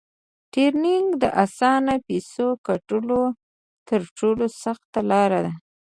[0.51, 3.23] ټریډینګ د اسانه فیسو ګټلو
[3.87, 5.51] تر ټولو سخته لار ده